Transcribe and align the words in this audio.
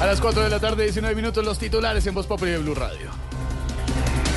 A 0.00 0.06
las 0.06 0.20
4 0.20 0.42
de 0.42 0.50
la 0.50 0.60
tarde, 0.60 0.82
19 0.84 1.14
minutos, 1.14 1.44
los 1.44 1.58
titulares 1.58 2.06
en 2.06 2.14
Voz 2.14 2.26
Populi 2.26 2.50
de 2.50 2.58
Blue 2.58 2.74
Radio. 2.74 3.10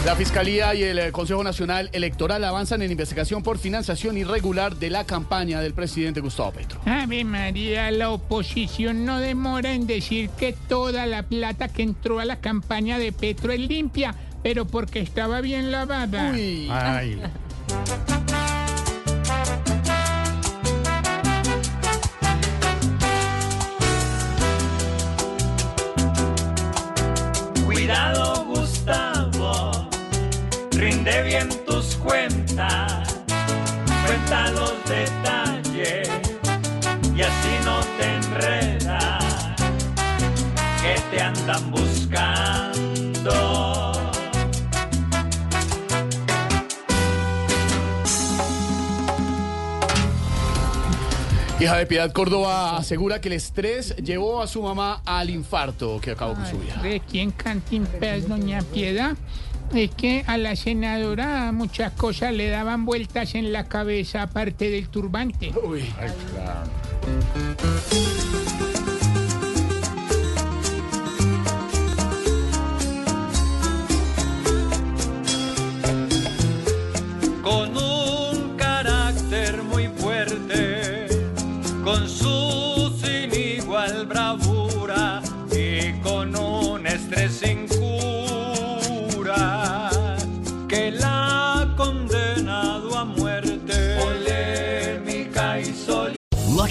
La 0.06 0.16
Fiscalía 0.16 0.74
y 0.74 0.84
el 0.84 1.00
eh, 1.00 1.12
Consejo 1.12 1.44
Nacional 1.44 1.90
Electoral 1.92 2.44
avanzan 2.46 2.82
en 2.82 2.92
investigación 2.92 3.44
por 3.44 3.58
financiación 3.58 4.18
irregular 4.18 4.78
de 4.78 4.90
la 4.90 5.04
campaña 5.04 5.60
del 5.60 5.74
presidente 5.74 6.22
Gustavo 6.22 6.52
Petro. 6.54 6.80
Ave 6.86 7.26
María, 7.26 7.92
la 7.92 8.12
oposición 8.12 9.04
no 9.04 9.20
demora 9.20 9.74
en 9.74 9.86
decir 9.86 10.30
que 10.30 10.54
toda 10.54 11.06
la 11.08 11.24
plata 11.24 11.68
que 11.68 11.84
entró 11.84 12.20
a 12.20 12.26
la 12.26 12.40
campaña 12.40 13.00
de 13.00 13.12
Petro 13.12 13.52
es 13.52 13.60
limpia, 13.60 14.16
pero 14.44 14.66
porque 14.66 15.02
estaba 15.02 15.42
bien 15.42 15.72
lavada. 15.72 16.32
Uy, 16.32 16.68
Cuidado 16.68 17.47
rinde 30.78 31.24
bien 31.24 31.50
tus 31.66 31.96
cuentas, 31.96 33.24
cuenta 34.06 34.52
los 34.52 34.74
detalles 34.88 36.08
y 37.16 37.22
así 37.22 37.54
no 37.66 37.80
te 37.98 38.14
enredas, 38.14 39.56
que 40.82 41.02
te 41.10 41.22
andan 41.22 41.72
buscando. 41.72 42.68
hija 51.60 51.78
de 51.78 51.88
Piedad 51.88 52.12
Córdoba 52.12 52.78
asegura 52.78 53.20
que 53.20 53.30
el 53.30 53.34
estrés 53.34 53.96
llevó 53.96 54.44
a 54.44 54.48
su 54.48 54.62
mamá 54.62 55.02
al 55.06 55.32
infarto 55.32 56.00
que 56.00 56.12
acabó 56.12 56.36
con 56.36 56.46
su 56.46 56.60
vida. 56.60 56.80
¿De 56.84 57.00
quién 57.00 57.32
cantimpeas, 57.32 58.30
doña 58.30 58.62
Piedad? 58.62 59.18
Es 59.74 59.92
que 59.92 60.24
a 60.28 60.38
la 60.38 60.56
senadora 60.56 61.52
muchas 61.52 61.92
cosas 61.94 62.34
le 62.34 62.50
daban 62.50 62.86
vueltas 62.86 63.36
en 63.36 63.52
la 63.52 63.66
cabeza 63.66 64.24
aparte 64.24 64.70
del 64.70 64.88
turbante. 64.90 65.52
Uy, 65.64 65.84
con 77.44 77.78
un 77.78 78.58
carácter 78.58 79.64
muy 79.64 79.88
fuerte, 79.90 81.08
con 81.84 82.08
su 82.10 82.47
que 90.78 90.92
la 90.92 91.17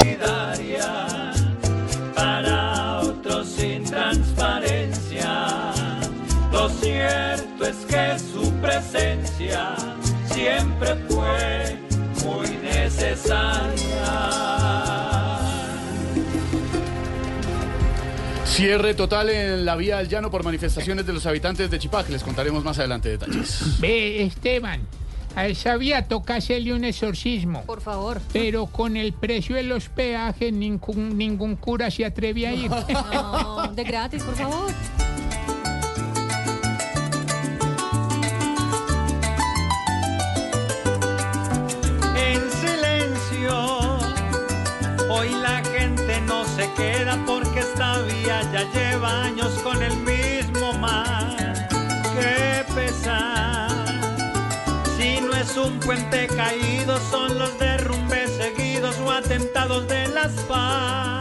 Solidaria, 0.00 1.32
para 2.14 3.00
otros 3.00 3.48
sin 3.48 3.84
transparencia. 3.84 5.72
Lo 6.52 6.68
cierto 6.68 7.64
es 7.64 7.76
que 7.86 8.18
su 8.18 8.52
presencia 8.60 9.74
siempre 10.26 10.96
fue 11.08 11.78
muy 12.24 12.48
necesaria. 12.62 13.70
Cierre 18.44 18.94
total 18.94 19.30
en 19.30 19.64
la 19.64 19.76
vía 19.76 19.98
del 19.98 20.08
llano 20.08 20.30
por 20.30 20.44
manifestaciones 20.44 21.06
de 21.06 21.12
los 21.14 21.24
habitantes 21.24 21.70
de 21.70 21.78
Chipac. 21.78 22.08
Les 22.10 22.22
contaremos 22.22 22.62
más 22.62 22.78
adelante 22.78 23.08
detalles. 23.08 23.80
Ve, 23.80 24.22
Esteban, 24.22 24.82
a 25.36 25.46
esa 25.46 25.76
vía 25.76 26.06
toca 26.06 26.36
hacerle 26.36 26.72
un 26.74 26.84
exorcismo. 26.84 27.62
Por 27.62 27.80
favor. 27.80 28.20
Pero 28.32 28.66
con 28.66 28.96
el 28.96 29.12
precio 29.12 29.56
de 29.56 29.62
los 29.62 29.88
peajes, 29.88 30.52
ningún, 30.52 31.16
ningún 31.16 31.56
cura 31.56 31.90
se 31.90 32.04
atreve 32.04 32.46
a 32.46 32.52
ir. 32.54 32.70
No, 33.12 33.68
de 33.72 33.84
gratis, 33.84 34.22
por 34.22 34.34
favor. 34.34 34.72
En 42.16 42.40
silencio, 42.50 43.98
hoy 45.10 45.30
la 45.42 45.62
gente 45.64 46.20
no 46.22 46.44
se 46.44 46.70
queda 46.72 47.18
porque 47.26 47.60
esta 47.60 48.02
vía 48.02 48.42
ya 48.52 48.70
lleva 48.72 49.24
años 49.24 49.50
con 49.62 49.82
el 49.82 49.96
un 55.66 55.78
puente 55.80 56.26
caído, 56.26 56.98
son 57.10 57.38
los 57.38 57.58
derrumbes 57.58 58.30
seguidos 58.32 58.96
o 59.04 59.10
atentados 59.10 59.86
de 59.88 60.08
las 60.08 60.32
FARC. 60.46 61.20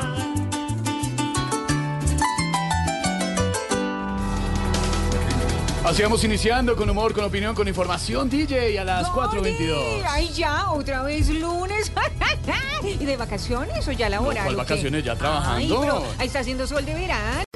Así 5.84 6.04
vamos 6.04 6.24
iniciando 6.24 6.76
con 6.76 6.90
humor, 6.90 7.14
con 7.14 7.24
opinión, 7.24 7.56
con 7.56 7.68
información. 7.68 8.30
DJ 8.30 8.78
a 8.78 8.84
las 8.84 9.08
4.22. 9.08 10.04
Ay, 10.08 10.30
ya, 10.36 10.70
otra 10.72 11.02
vez 11.02 11.30
lunes. 11.30 11.92
¿Y 12.84 13.06
de 13.06 13.18
vacaciones 13.18 13.88
o 13.88 13.92
ya 13.92 14.08
laboral? 14.10 14.44
¿Cuál 14.44 14.56
o 14.56 14.58
qué? 14.58 14.74
vacaciones? 14.74 15.04
Ya 15.04 15.14
Ay, 15.14 15.18
trabajando. 15.18 15.82
pero 15.82 16.04
ahí 16.20 16.28
está 16.28 16.40
haciendo 16.42 16.68
sol 16.68 16.86
de 16.86 16.94
verano. 16.94 17.44